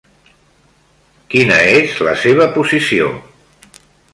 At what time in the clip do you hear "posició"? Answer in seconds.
2.59-3.13